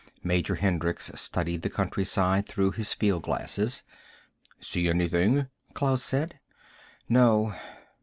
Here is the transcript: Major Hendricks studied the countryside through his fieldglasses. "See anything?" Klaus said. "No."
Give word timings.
Major 0.23 0.55
Hendricks 0.55 1.11
studied 1.13 1.61
the 1.61 1.69
countryside 1.69 2.47
through 2.47 2.71
his 2.71 2.91
fieldglasses. 2.91 3.83
"See 4.59 4.89
anything?" 4.89 5.45
Klaus 5.75 6.01
said. 6.03 6.39
"No." 7.07 7.53